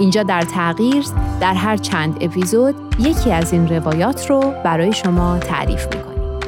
اینجا 0.00 0.22
در 0.22 0.42
تغییر 0.42 1.04
در 1.40 1.54
هر 1.54 1.76
چند 1.76 2.16
اپیزود 2.20 2.74
یکی 2.98 3.32
از 3.32 3.52
این 3.52 3.68
روایات 3.68 4.30
رو 4.30 4.54
برای 4.64 4.92
شما 4.92 5.38
تعریف 5.38 5.84
می‌کنیم. 5.84 6.40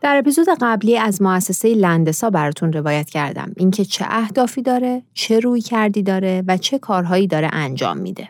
در 0.00 0.16
اپیزود 0.16 0.46
قبلی 0.60 0.98
از 0.98 1.22
مؤسسه 1.22 1.74
لندسا 1.74 2.30
براتون 2.30 2.72
روایت 2.72 3.10
کردم 3.10 3.52
اینکه 3.56 3.84
چه 3.84 4.04
اهدافی 4.08 4.62
داره، 4.62 5.02
چه 5.14 5.40
روی 5.40 5.60
کردی 5.60 6.02
داره 6.02 6.44
و 6.46 6.56
چه 6.56 6.78
کارهایی 6.78 7.26
داره 7.26 7.48
انجام 7.52 7.98
میده. 7.98 8.28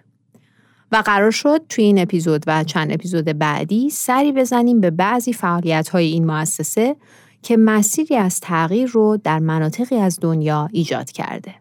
و 0.93 0.97
قرار 0.97 1.31
شد 1.31 1.61
توی 1.69 1.85
این 1.85 1.99
اپیزود 1.99 2.45
و 2.47 2.65
چند 2.65 2.93
اپیزود 2.93 3.25
بعدی 3.25 3.91
سری 3.91 4.33
بزنیم 4.33 4.81
به 4.81 4.91
بعضی 4.91 5.33
فعالیت 5.33 5.89
های 5.89 6.07
این 6.07 6.27
مؤسسه 6.27 6.97
که 7.43 7.57
مسیری 7.57 8.17
از 8.17 8.41
تغییر 8.41 8.89
رو 8.89 9.19
در 9.25 9.39
مناطقی 9.39 9.97
از 9.97 10.19
دنیا 10.21 10.69
ایجاد 10.73 11.11
کرده. 11.11 11.55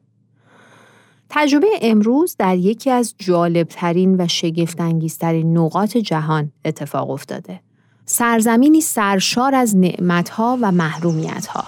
تجربه 1.29 1.67
امروز 1.81 2.35
در 2.39 2.57
یکی 2.57 2.89
از 2.89 3.15
جالبترین 3.17 4.21
و 4.21 4.27
شگفتانگیزترین 4.27 5.57
نقاط 5.57 5.97
جهان 5.97 6.52
اتفاق 6.65 7.09
افتاده. 7.09 7.59
سرزمینی 8.05 8.81
سرشار 8.81 9.55
از 9.55 9.75
نعمتها 9.75 10.57
و 10.61 10.71
محرومیتها. 10.71 11.63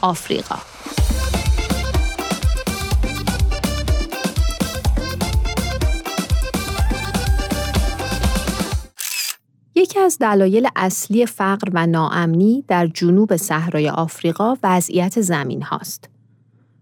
آفریقا. 0.00 0.73
یکی 9.84 10.00
از 10.00 10.18
دلایل 10.18 10.68
اصلی 10.76 11.26
فقر 11.26 11.68
و 11.72 11.86
ناامنی 11.86 12.64
در 12.68 12.86
جنوب 12.86 13.36
صحرای 13.36 13.88
آفریقا 13.88 14.54
وضعیت 14.62 15.20
زمین 15.20 15.62
هاست. 15.62 16.08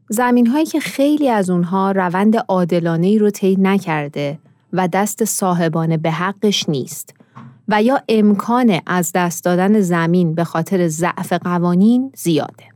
زمین 0.09 0.47
هایی 0.47 0.67
که 0.67 0.81
خیلی 0.81 1.29
از 1.29 1.51
اونها 1.51 1.91
روند 1.91 2.37
عادلانه 2.37 3.07
ای 3.07 3.19
رو 3.19 3.31
طی 3.31 3.57
نکرده 3.61 4.39
و 4.73 4.89
دست 4.89 5.25
صاحبانه 5.25 5.97
به 5.97 6.11
حقش 6.11 6.69
نیست 6.69 7.15
و 7.69 7.83
یا 7.83 8.01
امکان 8.09 8.81
از 8.87 9.13
دست 9.15 9.45
دادن 9.45 9.81
زمین 9.81 10.35
به 10.35 10.45
خاطر 10.45 10.89
ضعف 10.89 11.33
قوانین 11.33 12.13
زیاده. 12.17 12.72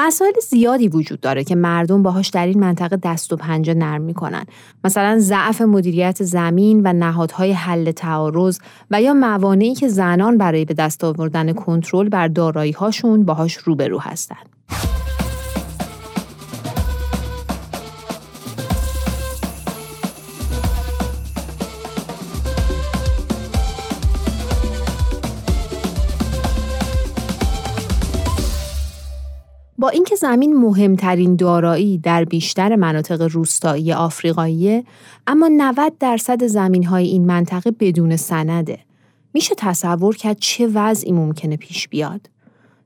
مسائل 0.00 0.32
زیادی 0.48 0.88
وجود 0.88 1.20
داره 1.20 1.44
که 1.44 1.54
مردم 1.54 2.02
باهاش 2.02 2.28
در 2.28 2.46
این 2.46 2.60
منطقه 2.60 2.96
دست 2.96 3.32
و 3.32 3.36
پنجه 3.36 3.74
نرم 3.74 4.00
می‌کنن. 4.00 4.44
مثلا 4.84 5.18
ضعف 5.18 5.62
مدیریت 5.62 6.22
زمین 6.22 6.80
و 6.84 6.92
نهادهای 6.92 7.52
حل 7.52 7.90
تعارض 7.90 8.58
و 8.90 9.02
یا 9.02 9.14
موانعی 9.14 9.74
که 9.74 9.88
زنان 9.88 10.38
برای 10.38 10.64
به 10.64 10.74
دست 10.74 11.04
آوردن 11.04 11.52
کنترل 11.52 12.08
بر 12.08 12.28
دارایی 12.28 12.72
هاشون 12.72 13.24
باهاش 13.24 13.56
روبرو 13.56 13.98
هستند 13.98 14.48
زمین 30.20 30.56
مهمترین 30.56 31.36
دارایی 31.36 31.98
در 31.98 32.24
بیشتر 32.24 32.76
مناطق 32.76 33.22
روستایی 33.22 33.92
آفریقاییه 33.92 34.84
اما 35.26 35.48
90 35.52 35.92
درصد 36.00 36.46
زمین 36.46 36.84
های 36.84 37.04
این 37.04 37.26
منطقه 37.26 37.70
بدون 37.70 38.16
سنده. 38.16 38.78
میشه 39.34 39.54
تصور 39.58 40.16
کرد 40.16 40.36
چه 40.40 40.66
وضعی 40.66 41.12
ممکنه 41.12 41.56
پیش 41.56 41.88
بیاد؟ 41.88 42.20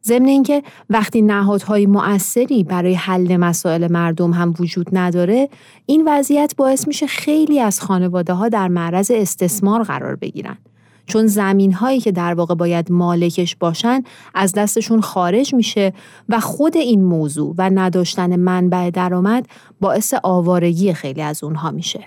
ضمن 0.04 0.26
اینکه 0.26 0.62
وقتی 0.90 1.22
نهادهای 1.22 1.86
مؤثری 1.86 2.64
برای 2.64 2.94
حل 2.94 3.36
مسائل 3.36 3.92
مردم 3.92 4.30
هم 4.30 4.54
وجود 4.60 4.88
نداره 4.92 5.48
این 5.86 6.08
وضعیت 6.08 6.54
باعث 6.56 6.88
میشه 6.88 7.06
خیلی 7.06 7.60
از 7.60 7.80
خانواده 7.80 8.32
ها 8.32 8.48
در 8.48 8.68
معرض 8.68 9.10
استثمار 9.14 9.82
قرار 9.82 10.16
بگیرن. 10.16 10.58
چون 11.12 11.26
زمین 11.26 11.72
هایی 11.72 12.00
که 12.00 12.12
در 12.12 12.34
واقع 12.34 12.54
باید 12.54 12.92
مالکش 12.92 13.56
باشن 13.56 14.02
از 14.34 14.52
دستشون 14.52 15.00
خارج 15.00 15.54
میشه 15.54 15.92
و 16.28 16.40
خود 16.40 16.76
این 16.76 17.04
موضوع 17.04 17.54
و 17.58 17.70
نداشتن 17.74 18.36
منبع 18.36 18.90
درآمد 18.90 19.46
باعث 19.80 20.14
آوارگی 20.22 20.92
خیلی 20.92 21.22
از 21.22 21.44
اونها 21.44 21.70
میشه. 21.70 22.04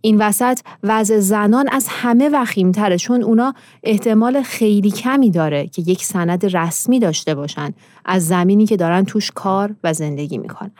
این 0.00 0.18
وسط 0.18 0.58
وضع 0.82 1.18
زنان 1.18 1.68
از 1.72 1.86
همه 1.88 2.30
وخیمتره 2.32 2.98
چون 2.98 3.22
اونا 3.22 3.54
احتمال 3.82 4.42
خیلی 4.42 4.90
کمی 4.90 5.30
داره 5.30 5.66
که 5.66 5.82
یک 5.82 6.04
سند 6.04 6.56
رسمی 6.56 6.98
داشته 6.98 7.34
باشن 7.34 7.72
از 8.04 8.26
زمینی 8.26 8.66
که 8.66 8.76
دارن 8.76 9.04
توش 9.04 9.30
کار 9.34 9.74
و 9.84 9.92
زندگی 9.92 10.38
می‌کنن. 10.38 10.70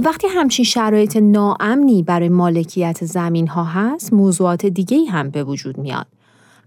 خب 0.00 0.06
وقتی 0.06 0.26
همچین 0.26 0.64
شرایط 0.64 1.16
ناامنی 1.16 2.02
برای 2.02 2.28
مالکیت 2.28 3.04
زمین 3.04 3.48
ها 3.48 3.64
هست 3.64 4.12
موضوعات 4.12 4.66
دیگه 4.66 5.04
هم 5.10 5.30
به 5.30 5.44
وجود 5.44 5.78
میاد. 5.78 6.06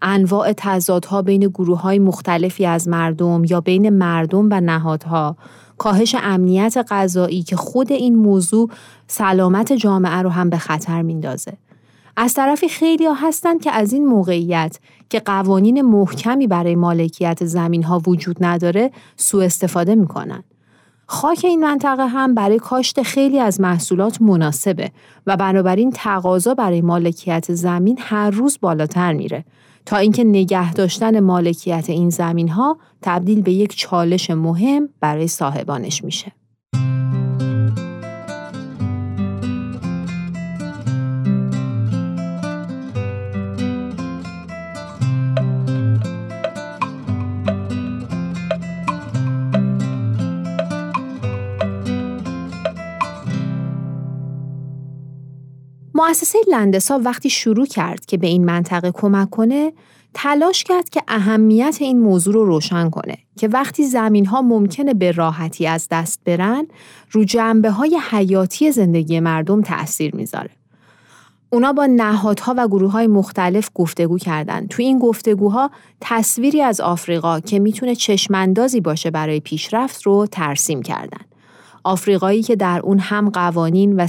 انواع 0.02 0.54
تضادها 0.58 1.22
بین 1.22 1.40
گروه 1.40 1.82
های 1.82 2.00
مختلفی 2.00 2.66
از 2.66 2.88
مردم 2.88 3.44
یا 3.46 3.62
بین 3.62 3.90
مردم 3.90 4.48
و 4.52 4.62
نهادها 4.62 5.38
کاهش 5.78 6.16
امنیت 6.20 6.86
غذایی 6.90 7.44
که 7.44 7.56
خود 7.56 7.92
این 7.92 8.16
موضوع 8.16 8.70
سلامت 9.08 9.74
جامعه 9.74 10.22
رو 10.22 10.30
هم 10.30 10.50
به 10.50 10.58
خطر 10.58 11.02
میندازه. 11.02 11.54
از 12.18 12.34
طرفی 12.34 12.70
خیلی 12.70 13.06
ها 13.06 13.14
هستند 13.14 13.62
که 13.62 13.72
از 13.72 13.94
این 13.94 14.06
موقعیت 14.06 14.80
که 15.10 15.20
قوانین 15.20 15.82
محکمی 15.82 16.48
برای 16.48 16.76
مالکیت 16.76 17.46
زمین 17.46 17.84
ها 17.84 18.02
وجود 18.08 18.38
نداره 18.40 18.92
سوء 19.18 19.46
استفاده 19.46 19.96
می‌کنن. 19.96 20.44
خاک 21.06 21.42
این 21.44 21.60
منطقه 21.60 22.08
هم 22.08 22.36
برای 22.36 22.60
کاشت 22.60 23.04
خیلی 23.04 23.40
از 23.40 23.62
محصولات 23.62 24.22
مناسبه 24.22 24.92
و 25.28 25.38
بنابراین 25.38 25.92
تقاضا 25.92 26.54
برای 26.54 26.82
مالکیت 26.82 27.54
زمین 27.54 27.98
هر 28.02 28.30
روز 28.30 28.58
بالاتر 28.62 29.14
میره 29.14 29.46
تا 29.86 29.98
اینکه 29.98 30.24
نگه 30.24 30.74
داشتن 30.74 31.20
مالکیت 31.20 31.86
این 31.88 32.10
زمین 32.10 32.50
ها 32.50 32.78
تبدیل 33.02 33.42
به 33.42 33.52
یک 33.52 33.78
چالش 33.78 34.30
مهم 34.30 34.90
برای 35.00 35.28
صاحبانش 35.28 36.04
میشه. 36.04 36.32
مؤسسه 56.08 56.40
لندسا 56.48 57.02
وقتی 57.04 57.30
شروع 57.30 57.66
کرد 57.66 58.06
که 58.06 58.18
به 58.18 58.28
این 58.28 58.46
منطقه 58.46 58.92
کمک 58.92 59.30
کنه 59.30 59.74
تلاش 60.14 60.64
کرد 60.64 60.90
که 60.90 61.02
اهمیت 61.08 61.78
این 61.80 62.00
موضوع 62.00 62.34
رو 62.34 62.46
روشن 62.46 62.90
کنه 62.90 63.18
که 63.38 63.48
وقتی 63.48 63.84
زمین 63.84 64.26
ها 64.26 64.42
ممکنه 64.42 64.94
به 64.94 65.12
راحتی 65.12 65.68
از 65.68 65.88
دست 65.92 66.20
برن 66.26 66.68
رو 67.12 67.24
جنبه 67.24 67.72
های 67.72 68.00
حیاتی 68.10 68.72
زندگی 68.72 69.20
مردم 69.20 69.62
تأثیر 69.62 70.16
می‌ذاره. 70.16 70.50
اونا 71.50 71.74
با 71.74 71.86
نهادها 71.86 72.54
و 72.58 72.68
گروه 72.68 72.92
های 72.92 73.08
مختلف 73.08 73.70
گفتگو 73.74 74.18
کردند. 74.18 74.68
تو 74.68 74.84
این 74.84 75.00
گفتگوها 75.00 75.72
تصویری 76.02 76.62
از 76.62 76.82
آفریقا 76.82 77.40
که 77.40 77.60
می‌تونه 77.60 77.96
چشماندازی 77.96 78.82
باشه 78.82 79.12
برای 79.12 79.40
پیشرفت 79.40 80.02
رو 80.02 80.28
ترسیم 80.32 80.82
کردند. 80.82 81.33
آفریقایی 81.84 82.44
که 82.44 82.56
در 82.56 82.80
اون 82.84 83.00
هم 83.00 83.30
قوانین 83.30 83.96
و 83.96 84.08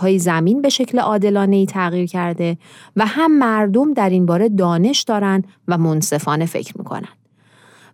های 0.00 0.18
زمین 0.18 0.62
به 0.62 0.68
شکل 0.68 0.98
عادلانه 0.98 1.66
تغییر 1.66 2.06
کرده 2.06 2.58
و 2.96 3.06
هم 3.06 3.38
مردم 3.38 3.94
در 3.94 4.10
این 4.10 4.26
باره 4.26 4.48
دانش 4.48 5.02
دارن 5.02 5.44
و 5.68 5.78
منصفانه 5.78 6.46
فکر 6.46 6.78
می‌کنن. 6.78 7.08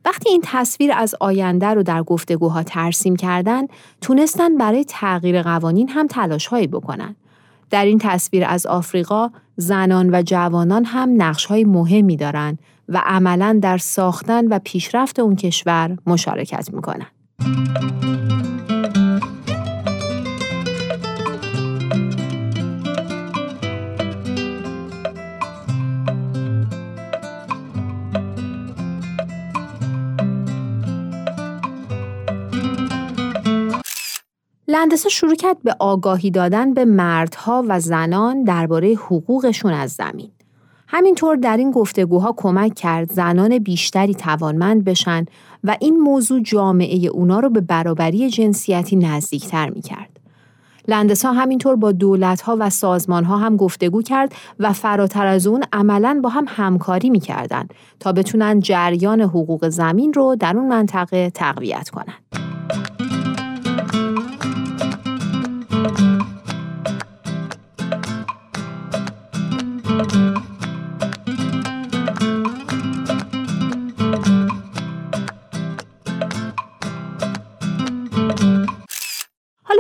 وقتی 0.05 0.31
این 0.31 0.41
تصویر 0.45 0.93
از 0.93 1.15
آینده 1.21 1.67
رو 1.67 1.83
در 1.83 2.03
گفتگوها 2.03 2.63
ترسیم 2.63 3.17
کردن، 3.17 3.67
تونستن 4.01 4.59
برای 4.59 4.85
تغییر 4.89 5.43
قوانین 5.43 5.89
هم 5.89 6.07
تلاشهایی 6.07 6.67
بکنن. 6.67 7.17
در 7.71 7.85
این 7.85 7.99
تصویر 7.99 8.45
از 8.45 8.67
آفریقا 8.67 9.31
زنان 9.57 10.15
و 10.15 10.23
جوانان 10.23 10.85
هم 10.85 11.23
نقشهای 11.23 11.65
مهمی 11.65 12.17
دارند 12.17 12.59
و 12.89 13.03
عملا 13.07 13.59
در 13.63 13.79
ساختن 13.79 14.47
و 14.49 14.59
پیشرفت 14.65 15.19
اون 15.19 15.37
کشور 15.37 15.99
مشارکت 16.07 16.69
می‌کنن. 16.73 17.07
لندسا 34.73 35.09
شروع 35.09 35.35
کرد 35.35 35.63
به 35.63 35.77
آگاهی 35.79 36.31
دادن 36.31 36.75
به 36.75 36.85
مردها 36.85 37.65
و 37.69 37.81
زنان 37.81 38.45
درباره 38.45 38.95
حقوقشون 38.95 39.73
از 39.73 39.93
زمین. 39.93 40.31
همینطور 40.89 41.37
در 41.37 41.57
این 41.57 41.71
گفتگوها 41.71 42.35
کمک 42.37 42.75
کرد 42.75 43.13
زنان 43.13 43.59
بیشتری 43.59 44.15
توانمند 44.15 44.85
بشن 44.85 45.27
و 45.65 45.77
این 45.81 45.97
موضوع 45.97 46.41
جامعه 46.41 47.07
اونا 47.07 47.41
رو 47.41 47.51
به 47.51 47.61
برابری 47.61 48.31
جنسیتی 48.31 48.97
نزدیکتر 48.97 49.71
می 49.71 49.81
کرد. 49.81 50.21
لندسا 50.89 51.33
همینطور 51.33 51.77
با 51.77 51.93
دولتها 51.93 52.57
و 52.61 52.71
سازمانها 52.71 53.37
هم 53.37 53.57
گفتگو 53.57 54.03
کرد 54.03 54.35
و 54.59 54.73
فراتر 54.73 55.27
از 55.27 55.47
اون 55.47 55.65
عملا 55.73 56.21
با 56.23 56.29
هم 56.29 56.45
همکاری 56.49 57.11
می‌کردن 57.11 57.69
تا 58.01 58.13
بتونن 58.13 58.61
جریان 58.61 59.21
حقوق 59.21 59.69
زمین 59.69 60.13
رو 60.13 60.37
در 60.41 60.57
اون 60.57 60.69
منطقه 60.69 61.31
تقویت 61.31 61.91
کنند. 61.91 62.42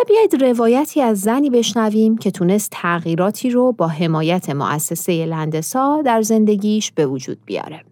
بیاید 0.08 0.44
روایتی 0.44 1.00
از 1.00 1.20
زنی 1.20 1.50
بشنویم 1.50 2.19
که 2.19 2.31
تونست 2.31 2.69
تغییراتی 2.72 3.50
رو 3.50 3.72
با 3.72 3.88
حمایت 3.88 4.50
مؤسسه 4.50 5.26
لندسا 5.26 6.02
در 6.04 6.22
زندگیش 6.22 6.93
به 6.93 7.06
وجود 7.06 7.38
بیاره. 7.46 7.84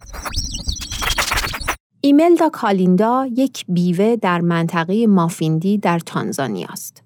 ایملدا 2.00 2.48
کالیندا 2.48 3.26
یک 3.36 3.64
بیوه 3.68 4.16
در 4.16 4.40
منطقه 4.40 5.06
مافیندی 5.06 5.78
در 5.78 5.98
تانزانیا 5.98 6.68
است. 6.70 7.02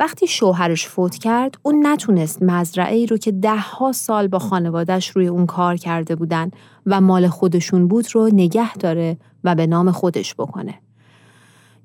وقتی 0.00 0.26
شوهرش 0.26 0.86
فوت 0.86 1.14
کرد، 1.14 1.54
اون 1.62 1.86
نتونست 1.86 2.42
مزرعه 2.42 2.94
ای 2.94 3.06
رو 3.06 3.16
که 3.16 3.32
ده 3.32 3.92
سال 3.92 4.28
با 4.28 4.38
خانوادش 4.38 5.08
روی 5.08 5.26
اون 5.26 5.46
کار 5.46 5.76
کرده 5.76 6.16
بودن 6.16 6.50
و 6.86 7.00
مال 7.00 7.28
خودشون 7.28 7.88
بود 7.88 8.14
رو 8.14 8.28
نگه 8.32 8.76
داره 8.76 9.18
و 9.44 9.54
به 9.54 9.66
نام 9.66 9.90
خودش 9.90 10.34
بکنه. 10.34 10.74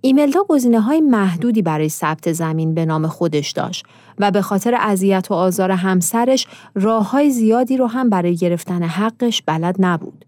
ایملدا 0.06 0.40
گزینه 0.50 0.82
های 0.82 1.02
محدودی 1.02 1.62
برای 1.62 1.90
ثبت 1.90 2.32
زمین 2.32 2.74
به 2.74 2.86
نام 2.86 3.08
خودش 3.08 3.52
داشت 3.52 3.86
و 4.20 4.32
به 4.32 4.42
خاطر 4.42 4.76
اذیت 4.80 5.28
و 5.30 5.34
آزار 5.34 5.72
همسرش 5.72 6.48
راه 6.76 7.12
های 7.12 7.30
زیادی 7.30 7.78
رو 7.78 7.88
هم 7.88 8.10
برای 8.10 8.36
گرفتن 8.36 8.84
حقش 8.84 9.42
بلد 9.42 9.76
نبود. 9.80 10.26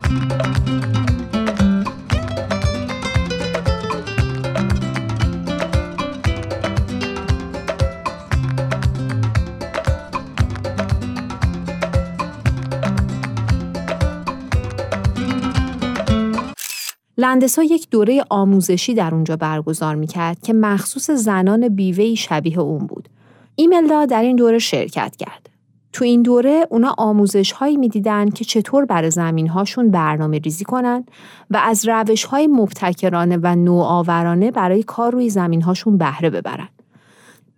لندسا 17.17 17.63
یک 17.63 17.87
دوره 17.91 18.23
آموزشی 18.29 18.93
در 18.93 19.13
اونجا 19.13 19.35
برگزار 19.35 19.95
می‌کرد 19.95 20.41
که 20.41 20.53
مخصوص 20.53 21.11
زنان 21.11 21.67
بیوهی 21.67 22.15
شبیه 22.15 22.59
اون 22.59 22.87
بود. 22.87 23.09
ایملدا 23.55 24.05
در 24.05 24.21
این 24.21 24.35
دوره 24.35 24.59
شرکت 24.59 25.15
کرد. 25.15 25.49
تو 25.93 26.05
این 26.05 26.21
دوره 26.21 26.67
اونا 26.69 26.95
آموزش 26.97 27.51
هایی 27.51 27.77
می‌دیدن 27.77 28.29
که 28.29 28.45
چطور 28.45 28.85
برای 28.85 29.11
زمین 29.11 29.47
هاشون 29.47 29.91
برنامه 29.91 30.37
ریزی 30.37 30.65
کنن 30.65 31.05
و 31.49 31.57
از 31.63 31.87
روش 31.87 32.23
های 32.23 32.47
مبتکرانه 32.47 33.37
و 33.43 33.55
نوآورانه 33.55 34.51
برای 34.51 34.83
کار 34.83 35.11
روی 35.11 35.29
زمین 35.29 35.61
هاشون 35.61 35.97
بهره 35.97 36.29
ببرن. 36.29 36.67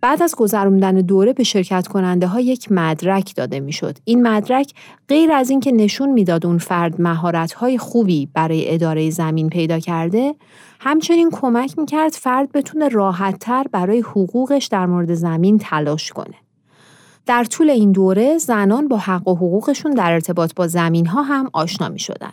بعد 0.00 0.22
از 0.22 0.34
گذروندن 0.36 0.94
دوره 0.94 1.32
به 1.32 1.44
شرکت 1.44 1.86
کننده 1.88 2.26
ها 2.26 2.40
یک 2.40 2.72
مدرک 2.72 3.34
داده 3.36 3.60
می‌شد. 3.60 3.98
این 4.04 4.28
مدرک 4.28 4.72
غیر 5.08 5.32
از 5.32 5.50
اینکه 5.50 5.72
نشون 5.72 6.12
می‌داد 6.12 6.46
اون 6.46 6.58
فرد 6.58 7.00
مهارت 7.00 7.52
های 7.52 7.78
خوبی 7.78 8.28
برای 8.34 8.74
اداره 8.74 9.10
زمین 9.10 9.48
پیدا 9.48 9.78
کرده، 9.78 10.34
همچنین 10.80 11.30
کمک 11.32 11.78
می‌کرد 11.78 12.12
فرد 12.12 12.52
بتونه 12.52 12.88
راحتتر 12.88 13.64
برای 13.72 14.00
حقوقش 14.00 14.66
در 14.66 14.86
مورد 14.86 15.14
زمین 15.14 15.58
تلاش 15.58 16.12
کنه. 16.12 16.34
در 17.26 17.44
طول 17.44 17.70
این 17.70 17.92
دوره 17.92 18.38
زنان 18.38 18.88
با 18.88 18.96
حق 18.96 19.28
و 19.28 19.34
حقوقشون 19.34 19.92
در 19.92 20.12
ارتباط 20.12 20.54
با 20.54 20.66
زمین 20.66 21.06
ها 21.06 21.22
هم 21.22 21.50
آشنا 21.52 21.88
می 21.88 21.98
شدن. 21.98 22.32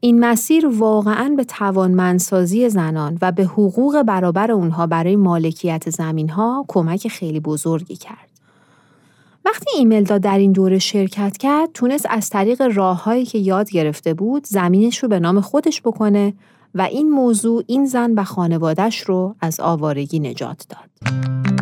این 0.00 0.20
مسیر 0.20 0.66
واقعا 0.66 1.34
به 1.36 1.44
توانمندسازی 1.44 2.68
زنان 2.68 3.18
و 3.22 3.32
به 3.32 3.44
حقوق 3.44 4.02
برابر 4.02 4.52
اونها 4.52 4.86
برای 4.86 5.16
مالکیت 5.16 5.90
زمین 5.90 6.28
ها 6.28 6.64
کمک 6.68 7.08
خیلی 7.08 7.40
بزرگی 7.40 7.96
کرد. 7.96 8.28
وقتی 9.44 9.70
ایملدا 9.78 10.18
در 10.18 10.38
این 10.38 10.52
دوره 10.52 10.78
شرکت 10.78 11.36
کرد، 11.36 11.68
تونست 11.74 12.06
از 12.10 12.30
طریق 12.30 12.62
راههایی 12.74 13.24
که 13.24 13.38
یاد 13.38 13.70
گرفته 13.70 14.14
بود 14.14 14.46
زمینش 14.46 14.98
رو 14.98 15.08
به 15.08 15.20
نام 15.20 15.40
خودش 15.40 15.82
بکنه 15.82 16.34
و 16.74 16.82
این 16.82 17.10
موضوع 17.10 17.64
این 17.66 17.86
زن 17.86 18.14
و 18.14 18.24
خانوادش 18.24 19.00
رو 19.00 19.34
از 19.40 19.60
آوارگی 19.60 20.18
نجات 20.18 20.66
داد. 20.68 21.53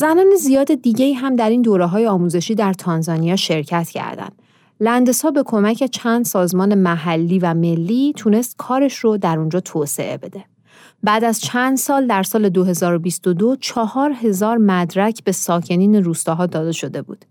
زنان 0.00 0.34
زیاد 0.38 0.74
دیگه 0.74 1.14
هم 1.14 1.36
در 1.36 1.50
این 1.50 1.62
دوره 1.62 1.86
های 1.86 2.06
آموزشی 2.06 2.54
در 2.54 2.72
تانزانیا 2.72 3.36
شرکت 3.36 3.88
کردند. 3.88 4.32
لندسا 4.80 5.30
به 5.30 5.42
کمک 5.42 5.84
چند 5.84 6.24
سازمان 6.24 6.74
محلی 6.74 7.38
و 7.38 7.54
ملی 7.54 8.12
تونست 8.16 8.56
کارش 8.56 8.96
رو 8.96 9.16
در 9.16 9.38
اونجا 9.38 9.60
توسعه 9.60 10.16
بده. 10.16 10.44
بعد 11.02 11.24
از 11.24 11.40
چند 11.40 11.76
سال 11.76 12.06
در 12.06 12.22
سال 12.22 12.48
2022 12.48 13.56
چهار 13.56 14.12
هزار 14.22 14.56
مدرک 14.58 15.24
به 15.24 15.32
ساکنین 15.32 16.04
روستاها 16.04 16.46
داده 16.46 16.72
شده 16.72 17.02
بود. 17.02 17.24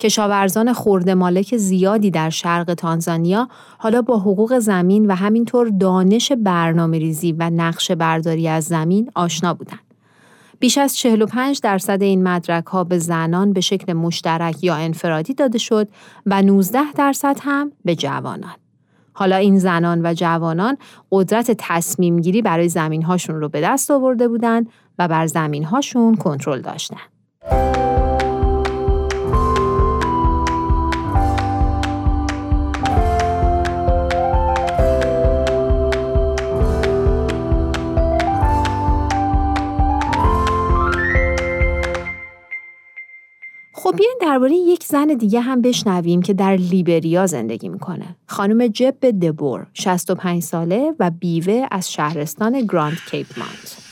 کشاورزان 0.00 0.72
خورده 0.72 1.14
مالک 1.14 1.56
زیادی 1.56 2.10
در 2.10 2.30
شرق 2.30 2.74
تانزانیا 2.74 3.48
حالا 3.78 4.02
با 4.02 4.18
حقوق 4.18 4.58
زمین 4.58 5.06
و 5.06 5.14
همینطور 5.14 5.68
دانش 5.68 6.32
برنامه 6.32 6.98
ریزی 6.98 7.32
و 7.32 7.50
نقشه 7.50 7.94
برداری 7.94 8.48
از 8.48 8.64
زمین 8.64 9.10
آشنا 9.14 9.54
بودند. 9.54 9.85
بیش 10.58 10.78
از 10.78 10.96
45 10.96 11.60
درصد 11.60 12.02
این 12.02 12.22
مدرک 12.22 12.66
ها 12.66 12.84
به 12.84 12.98
زنان 12.98 13.52
به 13.52 13.60
شکل 13.60 13.92
مشترک 13.92 14.64
یا 14.64 14.74
انفرادی 14.74 15.34
داده 15.34 15.58
شد 15.58 15.88
و 16.26 16.42
19 16.42 16.92
درصد 16.92 17.36
هم 17.42 17.72
به 17.84 17.94
جوانان. 17.94 18.54
حالا 19.12 19.36
این 19.36 19.58
زنان 19.58 20.06
و 20.06 20.14
جوانان 20.14 20.76
قدرت 21.12 21.50
تصمیم 21.58 22.20
گیری 22.20 22.42
برای 22.42 22.68
زمین 22.68 23.02
هاشون 23.02 23.40
رو 23.40 23.48
به 23.48 23.60
دست 23.60 23.90
آورده 23.90 24.28
بودند 24.28 24.68
و 24.98 25.08
بر 25.08 25.26
زمین 25.26 25.64
هاشون 25.64 26.16
کنترل 26.16 26.60
داشتند. 26.60 27.85
درباره 44.20 44.54
یک 44.54 44.84
زن 44.84 45.06
دیگه 45.06 45.40
هم 45.40 45.62
بشنویم 45.62 46.22
که 46.22 46.34
در 46.34 46.56
لیبریا 46.56 47.26
زندگی 47.26 47.68
می‌کنه. 47.68 48.16
خانم 48.26 48.66
جب 48.66 48.94
دبور، 49.00 49.66
65 49.74 50.42
ساله 50.42 50.94
و 51.00 51.10
بیوه 51.10 51.66
از 51.70 51.92
شهرستان 51.92 52.60
گراند 52.66 52.98
کیپ 53.10 53.26
مانت. 53.38 53.85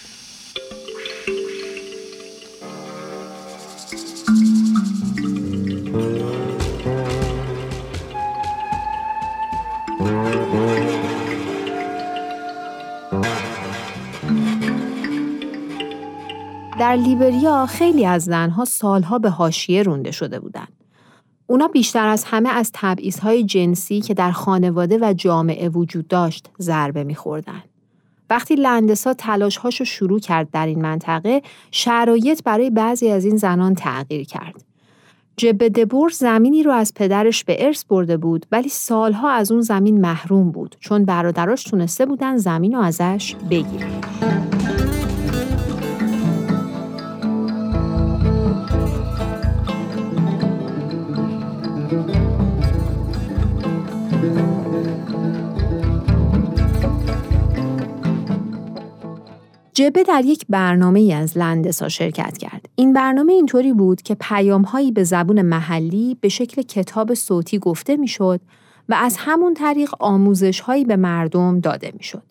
در 16.78 16.97
لیبریا 16.97 17.66
خیلی 17.66 18.07
از 18.07 18.25
زنها 18.25 18.64
سالها 18.64 19.19
به 19.19 19.31
حاشیه 19.31 19.83
رونده 19.83 20.11
شده 20.11 20.40
بودند. 20.40 20.73
اونا 21.47 21.69
بیشتر 21.69 22.07
از 22.07 22.25
همه 22.25 22.49
از 22.49 22.71
تبعیضهای 22.75 23.45
جنسی 23.45 24.00
که 24.00 24.14
در 24.14 24.31
خانواده 24.31 24.99
و 25.00 25.12
جامعه 25.12 25.69
وجود 25.69 26.09
داشت 26.09 26.50
ضربه 26.61 27.04
میخوردن. 27.04 27.62
وقتی 28.31 28.54
لندسا 28.54 29.14
تلاشهاش 29.14 29.81
رو 29.81 29.87
شروع 29.87 30.21
کرد 30.21 30.50
در 30.50 30.66
این 30.66 30.83
منطقه، 30.83 31.43
شرایط 31.71 32.43
برای 32.45 32.71
بعضی 32.71 33.09
از 33.09 33.25
این 33.25 33.37
زنان 33.37 33.75
تغییر 33.75 34.25
کرد. 34.25 34.64
جبه 35.37 35.69
دبور 35.69 36.11
زمینی 36.11 36.62
رو 36.62 36.73
از 36.73 36.95
پدرش 36.95 37.45
به 37.45 37.66
ارث 37.66 37.85
برده 37.85 38.16
بود 38.16 38.47
ولی 38.52 38.69
سالها 38.69 39.31
از 39.31 39.52
اون 39.52 39.61
زمین 39.61 40.00
محروم 40.00 40.50
بود 40.50 40.76
چون 40.81 41.04
برادراش 41.04 41.64
تونسته 41.64 42.07
بودن 42.07 42.37
زمین 42.37 42.73
رو 42.73 42.81
ازش 42.81 43.35
بگیرن. 43.50 44.53
جبه 59.75 60.02
در 60.02 60.23
یک 60.25 60.45
برنامه 60.49 61.00
ای 61.00 61.12
از 61.12 61.38
لندسا 61.38 61.88
شرکت 61.88 62.38
کرد. 62.38 62.69
این 62.75 62.93
برنامه 62.93 63.33
اینطوری 63.33 63.73
بود 63.73 64.02
که 64.02 64.16
پیامهایی 64.21 64.93
به 64.93 65.04
زبون 65.04 65.43
محلی 65.43 66.16
به 66.21 66.28
شکل 66.28 66.62
کتاب 66.62 67.14
صوتی 67.14 67.59
گفته 67.59 67.97
می‌شد 67.97 68.40
و 68.88 68.95
از 68.95 69.16
همون 69.19 69.54
طریق 69.54 69.90
آموزشهایی 70.00 70.85
به 70.85 70.97
مردم 70.97 71.61
داده 71.61 71.93
می‌شد. 71.97 72.23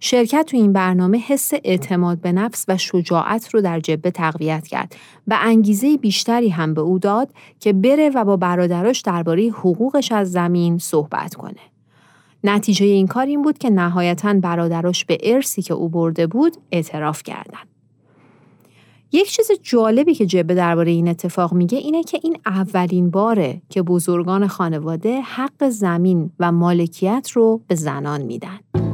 شرکت 0.00 0.46
تو 0.46 0.56
این 0.56 0.72
برنامه 0.72 1.18
حس 1.18 1.50
اعتماد 1.64 2.20
به 2.20 2.32
نفس 2.32 2.64
و 2.68 2.76
شجاعت 2.76 3.54
رو 3.54 3.60
در 3.60 3.80
جبه 3.80 4.10
تقویت 4.10 4.66
کرد 4.66 4.96
و 5.26 5.38
انگیزه 5.40 5.96
بیشتری 5.96 6.48
هم 6.48 6.74
به 6.74 6.80
او 6.80 6.98
داد 6.98 7.28
که 7.60 7.72
بره 7.72 8.10
و 8.14 8.24
با 8.24 8.36
برادراش 8.36 9.00
درباره 9.00 9.48
حقوقش 9.48 10.12
از 10.12 10.32
زمین 10.32 10.78
صحبت 10.78 11.34
کنه. 11.34 11.75
نتیجه 12.48 12.86
این 12.86 13.06
کار 13.06 13.26
این 13.26 13.42
بود 13.42 13.58
که 13.58 13.70
نهایتا 13.70 14.34
برادراش 14.34 15.04
به 15.04 15.18
ارسی 15.22 15.62
که 15.62 15.74
او 15.74 15.88
برده 15.88 16.26
بود 16.26 16.56
اعتراف 16.72 17.22
کردند. 17.22 17.68
یک 19.12 19.30
چیز 19.30 19.50
جالبی 19.62 20.14
که 20.14 20.26
جبه 20.26 20.54
درباره 20.54 20.90
این 20.90 21.08
اتفاق 21.08 21.52
میگه 21.52 21.78
اینه 21.78 22.02
که 22.02 22.20
این 22.22 22.38
اولین 22.46 23.10
باره 23.10 23.62
که 23.68 23.82
بزرگان 23.82 24.46
خانواده 24.46 25.20
حق 25.20 25.68
زمین 25.68 26.30
و 26.40 26.52
مالکیت 26.52 27.30
رو 27.34 27.60
به 27.68 27.74
زنان 27.74 28.22
میدن. 28.22 28.85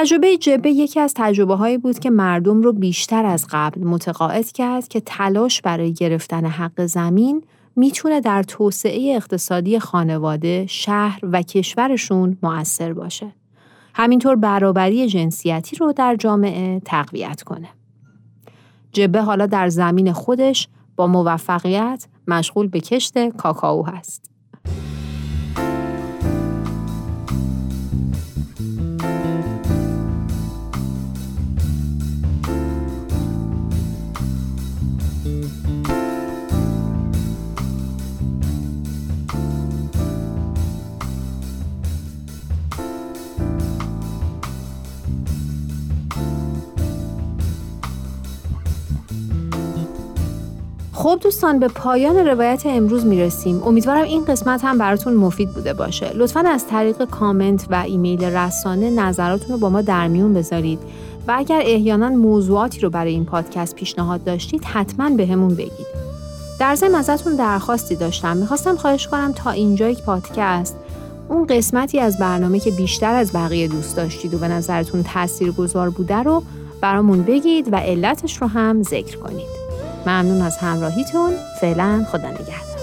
تجربه 0.00 0.36
جبه 0.36 0.70
یکی 0.70 1.00
از 1.00 1.14
تجربه 1.16 1.54
هایی 1.54 1.78
بود 1.78 1.98
که 1.98 2.10
مردم 2.10 2.62
رو 2.62 2.72
بیشتر 2.72 3.24
از 3.24 3.46
قبل 3.50 3.84
متقاعد 3.84 4.52
کرد 4.52 4.88
که 4.88 5.00
تلاش 5.00 5.62
برای 5.62 5.92
گرفتن 5.92 6.46
حق 6.46 6.86
زمین 6.86 7.44
می‌تونه 7.76 8.20
در 8.20 8.42
توسعه 8.42 9.16
اقتصادی 9.16 9.78
خانواده، 9.78 10.66
شهر 10.68 11.20
و 11.22 11.42
کشورشون 11.42 12.38
مؤثر 12.42 12.92
باشه. 12.92 13.32
همینطور 13.94 14.36
برابری 14.36 15.06
جنسیتی 15.06 15.76
رو 15.76 15.92
در 15.92 16.16
جامعه 16.16 16.80
تقویت 16.84 17.42
کنه. 17.42 17.68
جبه 18.92 19.22
حالا 19.22 19.46
در 19.46 19.68
زمین 19.68 20.12
خودش 20.12 20.68
با 20.96 21.06
موفقیت 21.06 22.06
مشغول 22.28 22.66
به 22.66 22.80
کشت 22.80 23.28
کاکائو 23.28 23.86
هست. 23.86 24.30
خب 51.10 51.18
دوستان 51.20 51.58
به 51.58 51.68
پایان 51.68 52.16
روایت 52.16 52.62
امروز 52.66 53.06
می‌رسیم. 53.06 53.62
امیدوارم 53.62 54.02
این 54.02 54.24
قسمت 54.24 54.64
هم 54.64 54.78
براتون 54.78 55.14
مفید 55.14 55.50
بوده 55.50 55.72
باشه. 55.72 56.12
لطفا 56.14 56.40
از 56.40 56.66
طریق 56.66 57.04
کامنت 57.04 57.66
و 57.70 57.74
ایمیل 57.86 58.24
رسانه 58.24 58.90
نظراتون 58.90 59.48
رو 59.48 59.58
با 59.58 59.70
ما 59.70 59.82
در 59.82 60.08
میون 60.08 60.34
بذارید. 60.34 60.78
و 61.28 61.34
اگر 61.36 61.62
احیانا 61.64 62.08
موضوعاتی 62.08 62.80
رو 62.80 62.90
برای 62.90 63.12
این 63.12 63.24
پادکست 63.24 63.74
پیشنهاد 63.74 64.24
داشتید 64.24 64.64
حتما 64.64 65.10
به 65.10 65.26
همون 65.26 65.54
بگید. 65.54 65.86
در 66.58 66.74
ضمن 66.74 66.94
ازتون 66.94 67.36
درخواستی 67.36 67.96
داشتم. 67.96 68.36
می‌خواستم 68.36 68.76
خواهش 68.76 69.06
کنم 69.06 69.32
تا 69.32 69.50
اینجا 69.50 69.88
یک 69.88 70.02
پادکست 70.02 70.76
اون 71.28 71.46
قسمتی 71.46 71.98
از 71.98 72.18
برنامه 72.18 72.60
که 72.60 72.70
بیشتر 72.70 73.14
از 73.14 73.32
بقیه 73.32 73.68
دوست 73.68 73.96
داشتید 73.96 74.34
و 74.34 74.38
به 74.38 74.48
نظرتون 74.48 75.02
تاثیرگذار 75.02 75.90
بوده 75.90 76.16
رو 76.16 76.42
برامون 76.80 77.22
بگید 77.22 77.72
و 77.72 77.76
علتش 77.76 78.36
رو 78.36 78.46
هم 78.46 78.82
ذکر 78.82 79.16
کنید. 79.16 79.69
ممنون 80.06 80.42
از 80.42 80.56
همراهیتون. 80.56 81.32
فعلا 81.60 82.04
خدا 82.12 82.30
نگهدار. 82.30 82.80